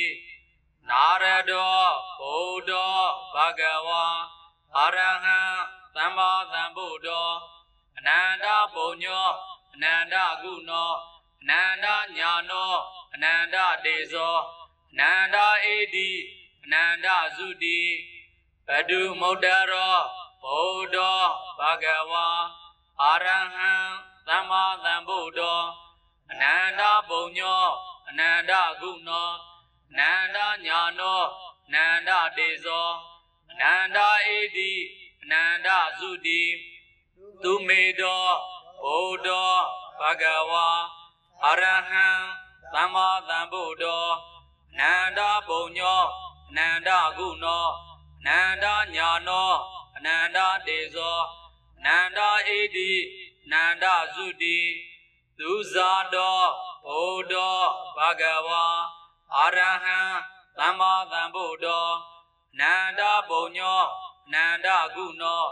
[0.89, 1.83] နာရတော
[2.19, 2.71] ဘုဒ္ဓ
[3.35, 4.05] ဘဂဝါ
[4.77, 5.39] အာရဟံ
[5.95, 7.31] သမ္မာသမ္ဗုဒ္ဓော
[7.99, 9.29] အနန္တဘုံညော
[9.75, 10.93] အနန္တကုနော
[11.43, 12.73] အနန္တညာနော
[13.15, 14.37] အနန္တတေဇော
[14.93, 15.37] အနန္တ
[15.75, 16.11] ဧတိ
[16.65, 17.81] အနန္တသုတိ
[18.67, 19.97] ဘဒုမုဒ္ဒရော
[20.43, 20.97] ဘုဒ္ဓ
[21.59, 22.29] ဘဂဝါ
[23.03, 23.73] အာရဟံ
[24.27, 25.61] သမ္မာသမ္ဗုဒ္ဓော
[26.31, 27.65] အနန္တဘုံညော
[28.09, 29.31] အနန္တကုနော
[29.91, 31.23] အနန္တညာနော
[31.67, 33.18] အနန္တတေဇောအ
[33.61, 33.99] နန္တ
[34.37, 34.73] ဧတိ
[35.23, 35.69] အနန္တ
[35.99, 36.43] သုတိ
[37.43, 38.27] သူမေတော
[38.83, 39.29] ဘုဒ္ဓ
[40.01, 40.69] ဘဂဝါ
[41.45, 42.09] အရဟံ
[42.73, 44.07] သမ္မာသမ္ဗုဒ္ဓော
[44.73, 46.05] အနန္တဘုံညော
[46.49, 47.67] အနန္တကုနော
[48.21, 49.53] အနန္တညာနော
[49.97, 51.19] အနန္တတေဇော
[51.79, 52.19] အနန္တ
[52.57, 52.91] ဧတိ
[53.45, 54.59] အနန္တသုတိ
[55.39, 56.41] သူဇာတော
[56.87, 57.35] ဘုဒ္ဓ
[57.97, 58.65] ဘဂဝါ
[59.37, 60.01] အရဟံ
[60.59, 62.08] သမ္မာသမ္ဗုဒ္ဓောအ
[62.61, 63.83] နန္တဘုံညော
[64.27, 65.45] အနန္တကုနော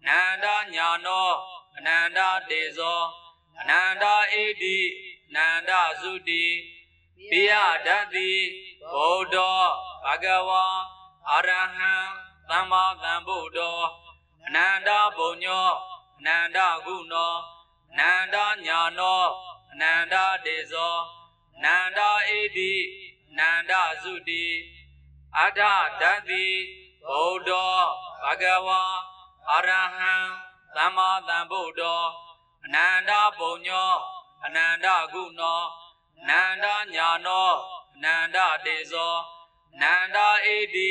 [0.00, 1.30] အနန္တညာနော
[1.76, 2.18] အနန္တ
[2.50, 3.02] တေဇော
[3.60, 4.04] အနန္တ
[4.42, 4.78] ဧတိ
[5.28, 6.44] အနန္တသုတိ
[7.30, 7.52] ပိယ
[7.86, 8.30] ဓတ္တိ
[8.92, 9.36] ဘုဒ္ဓ
[10.04, 10.64] ဘဂဝါ
[11.30, 11.94] အရဟံ
[12.48, 13.80] သမ္မာသမ္ဗုဒ္ဓော
[14.46, 15.68] အနန္တဘုံညော
[16.18, 17.34] အနန္တကုနော
[17.90, 18.36] အနန္တ
[18.66, 19.22] ညာနော
[19.72, 20.96] အနန္တတေဇော
[21.56, 22.00] အနန္တ
[22.36, 22.72] ဧတိ
[23.30, 24.44] အနန္တသုတိ
[25.38, 26.46] အဋ္ဌဓတ္တိ
[27.08, 27.50] ဘုဒ္ဓ
[28.22, 28.82] ဘဂဝါ
[29.50, 30.14] အရဟံ
[30.76, 32.02] သမ္မာသမ္ဗုဒ္ဓော
[32.64, 33.94] အနန္တဘုံညော
[34.44, 35.60] အနန္တကုနော
[36.20, 37.50] အနန္တညာနော
[37.94, 39.16] အနန္တတေဇော
[39.74, 40.18] အနန္တ
[40.54, 40.90] ဧတိ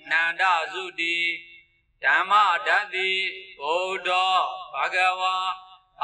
[0.00, 1.16] အနန္တသုတိ
[2.04, 2.32] ဓမ္မ
[2.66, 3.10] ဓတ္တိ
[3.60, 4.10] ဘုဒ္ဓ
[4.74, 5.36] ဘဂဝါ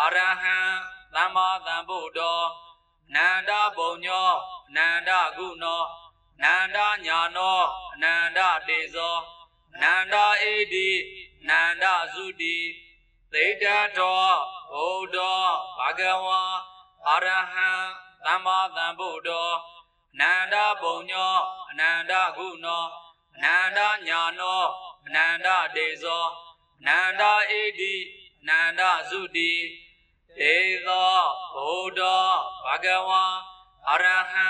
[0.01, 0.59] အရဟံ
[1.15, 2.41] သမ္မာသမ္ဗုဒ္ဓော
[3.09, 4.31] အနန္တဘုံညော
[4.69, 6.04] အနန္တကုနောအ
[6.43, 7.61] နန္တညာနော
[7.95, 9.17] အနန္တတေဇော
[9.75, 10.15] အနန္တ
[10.53, 10.91] ဧတိ
[11.49, 12.59] နန္ဒသုတိ
[13.33, 13.65] သသေတ
[13.99, 14.25] တော
[14.73, 15.17] ဘုဒ္ဓ
[15.79, 16.43] ဘဂဝါ
[17.09, 17.71] အရဟံ
[18.25, 19.51] သမ္မာသမ္ဗုဒ္ဓော
[20.15, 21.37] အနန္တပုံညော
[21.71, 22.85] အနန္တကုဏော
[23.35, 24.63] အနန္တညာနော
[25.07, 26.27] အနန္တတေဇော
[26.81, 27.23] အနန္တ
[27.61, 27.95] ဧတိ
[28.41, 29.53] အနန္တသုတိ
[30.39, 31.19] ဒေသော
[31.55, 32.01] ဘုဒ္ဓ
[32.65, 33.25] ဘဂဝါ
[33.91, 34.49] အရဟံ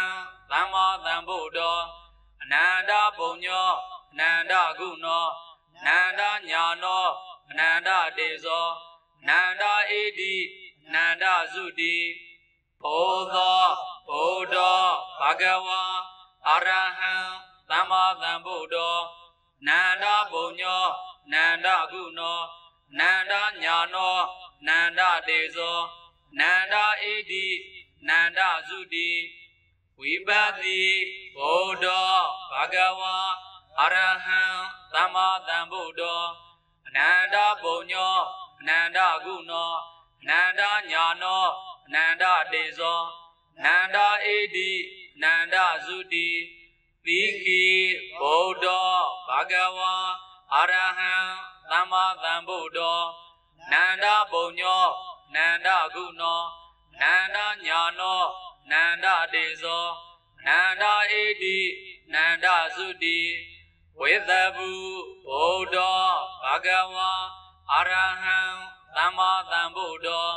[0.50, 1.78] သမ္မာသမ္ဗုဒ္ဓော
[2.42, 3.70] အနန္တပုံညော
[4.12, 5.26] အနန္တကုဏော
[5.76, 7.06] အနန္တညာနော
[7.50, 8.68] အနန္တတေဇော
[9.20, 9.62] အနန္တ
[9.98, 10.34] ဧတိ
[10.84, 11.96] အနန္တသုတိ
[12.82, 13.64] ဘောသော
[14.08, 14.56] ဘုဒ္ဓ
[15.20, 15.82] ဘဂဝါ
[16.48, 17.14] အရဟံ
[17.70, 18.96] သမ္မာသမ္ဗုဒ္ဓော
[19.66, 20.84] နန္ဒပုံညော
[21.32, 22.40] နန္ဒကုဏော
[22.98, 24.16] နန္ဒညာနော
[24.66, 25.78] နန္ဒတေဇော
[26.38, 26.74] နန္ဒ
[27.12, 27.46] ဧတိ
[28.08, 29.10] နန္ဒသုတိ
[30.00, 30.30] ဝိပ
[30.60, 30.82] တိ
[31.36, 31.86] ဘုဒ္ဓ
[32.52, 33.16] ဘဂဝါ
[33.80, 34.42] အရဟံ
[34.92, 36.22] သမ္မာသမ္ဗုဒ္ဓော
[36.86, 38.18] အနန္တပုံညော
[38.60, 39.72] အနန္တကုဏော
[40.22, 41.44] အနန္တညာနော
[41.86, 43.00] အနန္တတေဇော
[43.64, 43.96] နန္ဒ
[44.34, 44.70] ဧတိ
[45.22, 46.28] နန္ဒသုတိ
[47.04, 47.64] သီခိ
[48.20, 48.66] ဗုဒ္ဓ
[49.28, 49.94] ဘဂဝါ
[50.54, 51.14] အရဟံ
[51.70, 53.00] သမ္မာသမ္ဗုဒ္ဓော
[53.72, 54.84] နန္ဒပုံညော
[55.34, 56.40] နန္ဒကုဏော
[57.00, 58.24] နန္ဒညာနော
[58.70, 59.86] နန္ဒတေဇော
[60.46, 60.84] နန္ဒ
[61.20, 61.58] ဧတိ
[62.12, 62.46] နန္ဒ
[62.76, 63.20] သုတိ
[64.00, 64.70] ဝေသဗု
[65.28, 65.76] ဗုဒ္ဓ
[66.44, 67.12] ဘဂဝါ
[67.72, 68.40] အရဟံ
[68.96, 70.28] သမ္မာသမ္ဗုဒ္ဓော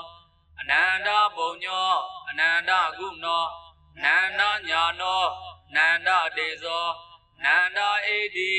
[0.60, 1.92] အနန္တပုံညော
[2.30, 3.46] အနန္တကုဏော
[4.04, 5.24] နန္ဒညာနော
[5.76, 6.86] နန္ဒတေဇော
[7.44, 7.80] နန္ဒ
[8.16, 8.54] ဧတိ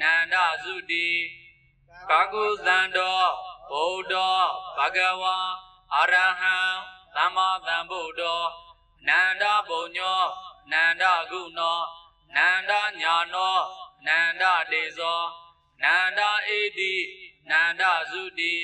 [0.00, 1.08] နန္ဒသုတိ
[2.10, 3.20] ကာကုသန္တော
[3.70, 4.14] ဗုဒ္ဓ
[4.76, 5.36] ဘဂဝါ
[5.94, 6.56] အရဟံ
[7.14, 8.42] သမ္မာသမ္ဗုဒ္ဓော
[9.06, 10.20] နန္ဒပုံညော
[10.72, 11.78] နန္ဒကုဏော
[12.36, 13.56] နန္ဒညာနော
[14.06, 15.20] နန္ဒတေဇော
[15.82, 16.20] နန္ဒ
[16.58, 16.94] ဧတိ
[17.50, 18.56] နန္ဒသုတိ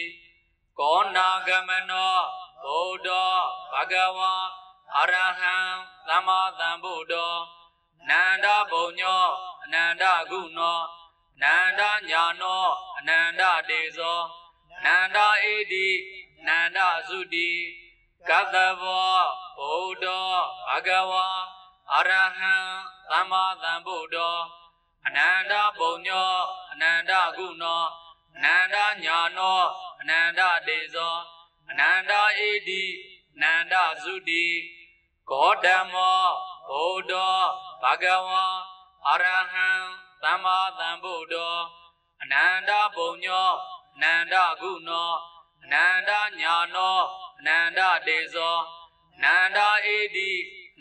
[0.79, 2.16] ကောနာဂမနော
[2.64, 3.09] ဗုဒ္ဓ
[3.73, 4.35] ဘဂဝါ
[4.97, 5.57] အရဟံ
[6.09, 7.35] သမ္မာသမ္ဗုဒ္ဓော
[8.09, 9.27] နန္ဒပုံညော
[9.62, 10.79] အနန္တကုဏော
[11.42, 12.64] နန္ဒညာနော
[12.99, 14.20] အနန္တတေဇော
[14.85, 15.18] နန္ဒ
[15.53, 15.88] ဧတိ
[16.47, 17.51] နန္ဒသုတိ
[18.29, 20.07] ကသဘော ဗုဒ္ဓ
[20.69, 21.27] ဘဂဝါ
[21.93, 22.55] အရဟံ
[23.11, 24.37] သမ္မာသမ္ဗုဒ္ဓော
[25.07, 26.33] အနန္တပုံညော
[26.73, 27.83] အနန္တကုဏော
[28.37, 29.62] အနန္တညာနော
[30.01, 31.17] အနန္တတေဇော
[31.71, 32.12] အနန္တ
[32.47, 32.83] ဧတိ
[33.40, 34.47] နန္ဒသုတိ
[35.31, 36.25] ကောဓမော
[36.69, 37.12] ဗုဒ္ဓ
[37.83, 38.45] ဘဂဝါ
[39.09, 39.69] အရဟံ
[40.23, 41.57] သမ္မာသမ္ဗုဒ္ဓော
[42.23, 43.51] အနန္တပုံညော
[43.95, 45.12] အနန္တကုဏော
[45.62, 46.99] အနန္တညာနော
[47.38, 48.84] အနန္တတေဇောအ
[49.22, 49.59] နန္တ
[49.94, 50.31] ဧတိ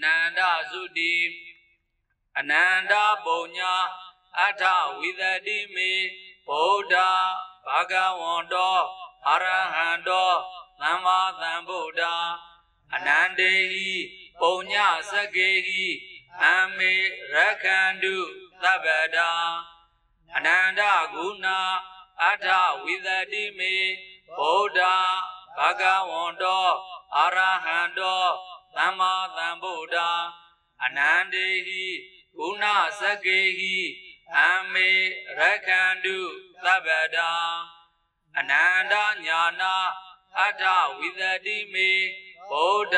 [0.03, 0.39] နန္ဒ
[0.71, 1.15] သုတိ
[2.37, 2.93] အနန္တ
[3.25, 3.73] ပုံညာ
[4.41, 4.63] အထ
[4.97, 5.91] ဝိသတိမေ
[6.47, 6.95] ဗုဒ္ဓ
[7.67, 8.77] ဘဂဝန္တော
[9.29, 10.31] အရဟံတော
[10.81, 12.03] သမ္မာသမ္ဗုဒ္ဓ
[12.93, 13.91] အနန္တေဟိ
[14.39, 14.73] ပုံည
[15.11, 15.85] စကေဟိ
[16.43, 16.45] အ
[16.77, 16.93] မေ
[17.33, 18.15] ရခန္တု
[18.63, 19.31] သဗ္ဗတာ
[20.35, 20.81] အနန္တ
[21.13, 21.47] ဂုဏ
[22.23, 22.47] အထ
[22.83, 23.75] ဝိသတိမေ
[24.37, 24.79] ဗုဒ္ဓ
[25.57, 26.67] ဘဂဝန္တော
[27.17, 28.25] အရဟံတော
[28.75, 29.97] သမ္မာသမ္ဗုဒ္ဓ
[30.83, 31.85] အနန္တေဟိ
[32.37, 32.65] ဂုဏ
[32.99, 33.77] စကေဟိ
[34.37, 34.41] အ
[34.73, 34.89] မေ
[35.37, 36.17] ရခန္တု
[36.63, 37.31] သဗ္ဗတာ
[38.37, 38.93] အနန္တ
[39.25, 39.75] ညာနာ
[40.39, 40.63] အထ
[40.97, 41.91] ဝိသတိမေ
[42.49, 42.97] ဗုဒ္ဓ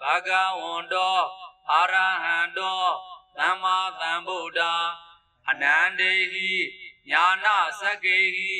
[0.00, 1.18] ဘဂဝန္တော
[1.72, 2.82] အရဟံတော
[3.38, 4.60] သမ္မာသမ္ဗုဒ္ဓ
[5.48, 6.50] အနန္တေဟိ
[7.10, 8.54] ညာနာစကေဟိ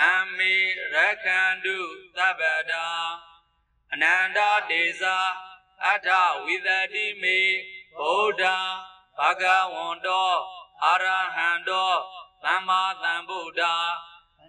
[0.00, 0.04] အ
[0.36, 0.54] မေ
[0.94, 1.78] ရခန္တု
[2.16, 2.86] သဗ္ဗတာ
[3.98, 4.38] အနန္တ
[4.70, 5.18] တေဇာ
[5.88, 6.08] အထ
[6.44, 7.38] ဝိသတိမေ
[7.98, 8.44] ဗုဒ္ဓ
[9.18, 10.32] ဘဂဝန္တော
[10.84, 11.92] အရဟံတော
[12.44, 13.62] သမ္မာသမ္ဗုဒ္ဓ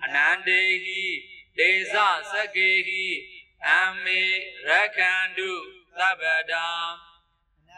[0.03, 1.03] အနန္တေဟိ
[1.57, 1.95] ဒေဇ
[2.31, 3.05] စကေဟိ
[3.67, 3.71] အ
[4.03, 4.21] မေ
[4.67, 5.51] ရခန္တု
[5.97, 6.67] သဗ္ဗတာ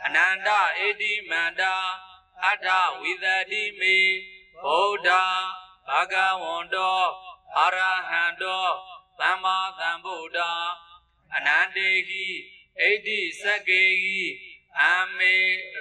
[0.05, 0.49] အနန္တ
[0.85, 1.75] ဧတိမန္တာ
[2.45, 2.67] အထ
[3.01, 3.97] ဝိသတိမေ
[4.63, 5.09] ဗုဒ္ဓ
[5.89, 7.01] ဘဂဝန္တော
[7.59, 7.79] အရ
[8.09, 8.65] ဟံတော
[9.19, 10.39] သမ္မာသမ္ဗုဒ္ဓ
[11.39, 12.25] အနန္တေဟိ
[12.79, 14.21] ဣတိစကေဟိ
[14.81, 14.85] အ
[15.17, 15.35] မေ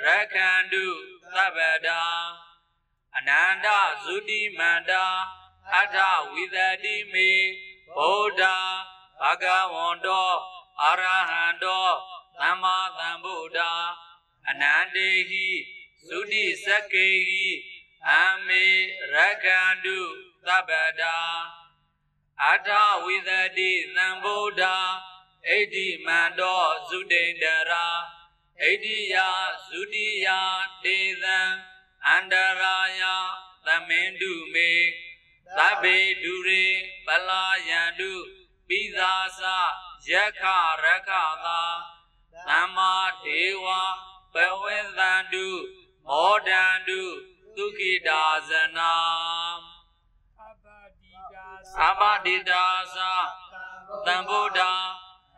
[0.05, 0.87] ရခန္တု
[1.35, 2.03] သဗ္ဗတာ
[3.17, 3.67] အနန္တ
[4.03, 5.05] ဇုတိမန္တာ
[5.75, 5.97] အထ
[6.33, 7.31] ဝိသတိမေ
[7.97, 8.43] ဗုဒ္ဓ
[9.21, 9.45] ဘဂ
[9.75, 10.31] ဝန္တော
[10.83, 11.89] အရဟံတော
[12.39, 13.61] သမ္မာသမ္ဗုဒ္ဓ
[14.49, 15.49] အနန္တေဟိ
[16.09, 17.47] သုတိစကေဟိ
[18.11, 18.15] အ
[18.47, 18.65] မေ
[19.15, 19.99] ရခန္တု
[20.47, 21.19] သဗ္ဗတာ
[22.47, 22.69] အထ
[23.05, 24.65] ဝိသတိသံဗုဒ္ဓ
[25.47, 27.87] ဣတိမန္တောသုတိန္တရာ
[28.61, 29.17] ဣတိယ
[29.71, 30.29] သုတိယ
[30.85, 31.39] တေသံ
[32.07, 33.03] အန္တရာယ
[33.67, 34.73] သမင်တုမေ
[35.57, 36.67] သဗ္ဗေဒုရေ
[37.07, 38.13] ပလာယန္တု
[38.69, 39.41] ပိသာစ
[40.11, 40.43] ယက္ခ
[40.85, 41.11] ရက္ခ
[41.45, 41.63] သာ
[42.49, 42.93] သမ္မာ
[43.25, 43.67] ဒေဝ
[44.35, 45.47] ဘဝေသန္တု
[46.07, 47.03] မောဒန္တု
[47.57, 48.95] ဒုက္ခိတာဇနာ
[50.41, 50.65] အပ
[51.01, 51.49] တိဒါ
[51.83, 53.13] အဘဒိတာသာ
[54.07, 54.61] တံဗုဒ္ဓ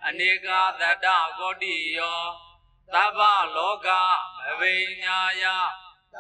[0.07, 0.49] အနေက
[0.81, 1.07] သတ္တ
[1.39, 2.21] ကောတိယော
[2.95, 3.21] သဗ္ဗ
[3.57, 3.89] လောက
[4.37, 5.45] မဝိညာယ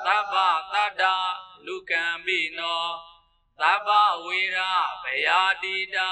[0.07, 0.35] သဗ္ဗ
[0.73, 1.03] တတ္တ
[1.67, 2.85] လူကံပိနော
[3.61, 3.89] သဗ္ဗ
[4.25, 4.59] ဝေရ
[5.03, 6.11] ဗယာတိတာ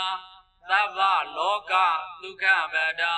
[0.70, 0.98] သဗ္ဗ
[1.37, 1.72] လောက
[2.22, 3.16] ဒုက္ခပဒါ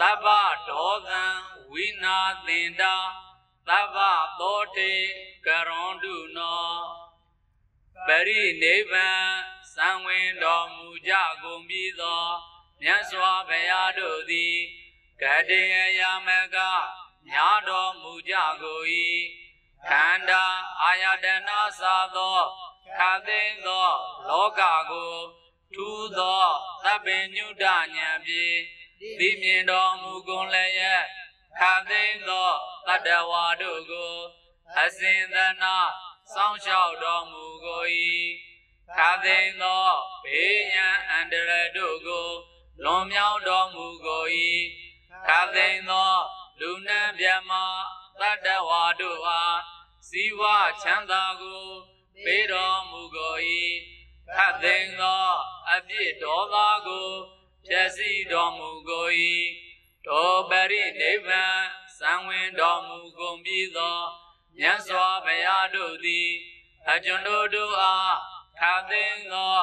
[0.00, 0.26] သဗ္ဗ
[0.68, 1.24] ဒောသံ
[1.72, 2.94] ဝိနာသင်တာ
[3.68, 3.96] သဗ္ဗ
[4.40, 4.92] သောတေ
[5.46, 6.70] ကရွန်တုနော
[8.06, 9.24] ပရိနိဗ္ဗာန်
[9.74, 12.24] စံဝင်တော်မူကြကုန်ပြီးသော
[12.82, 14.56] မြတ်စွာဘုရားတို့သည်
[15.22, 16.56] ကတေယယမက
[17.30, 18.84] ညာတော်မူကြကုန်၏
[19.88, 20.44] ခန္ဓာ
[20.82, 22.38] အာယတနာသာသော
[22.98, 23.88] ခသိန်းသော
[24.28, 25.14] လောကကို
[25.74, 26.44] ထူးသော
[26.84, 28.58] သဗ္ဗညုတဉာဏ်ဖြင့်
[29.18, 31.02] သိမြင်တော်မူကုန်လည်းရဲ့
[31.58, 32.50] ခသိန်းသော
[32.86, 34.14] တတ္တဝါတို့ကို
[34.78, 35.76] အစဉ်သနာ
[36.32, 37.84] စောင့်ရှောက်တော်မူကို၏
[38.96, 39.86] ခါသိမ်းသော
[40.24, 42.30] ဘေးရန်အန္တရာယ်တို့ကို
[42.84, 44.24] လွန်မြောက်တော်မူကို၏
[45.26, 46.12] ခါသိမ်းသော
[46.60, 47.52] လူနံမြတ်မ
[48.20, 49.60] တတ္တဝါတို့အား
[50.08, 50.42] ဇီဝ
[50.82, 51.64] ချမ်းသာကို
[52.24, 53.36] ပေးတော်မူကို၏
[54.34, 55.26] ခတ်သိမ်းသော
[55.70, 57.10] အပြစ်ဒေါသကို
[57.66, 59.06] ဖြည့်ဆည်းတော်မူကို၏
[60.06, 61.60] တောပရိနိဗ္ဗာန်
[61.98, 63.98] စံဝင်တော်မူကုန်ပြီးသော
[64.58, 66.28] မြတ်စွာဘုရားတို့သည်
[66.88, 68.16] အကျွန်ုပ်တို့အား
[68.58, 69.58] ခါသိမ်းသော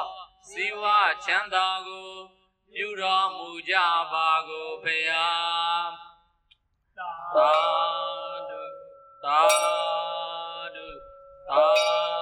[0.49, 0.83] ဇီဝ
[1.25, 2.11] ချမ်းသာကို
[2.73, 3.75] ပြုတော်မူကြ
[4.11, 5.27] ပါကိုဖရာ
[6.97, 7.11] သာ
[8.49, 8.61] ဓု
[9.23, 9.41] သာ
[10.75, 10.87] ဓု
[11.49, 12.16] သာ